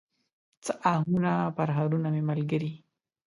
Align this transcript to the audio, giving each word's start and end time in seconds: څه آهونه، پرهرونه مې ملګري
څه 0.63 0.71
آهونه، 0.93 1.31
پرهرونه 1.57 2.07
مې 2.15 2.21
ملګري 2.29 2.71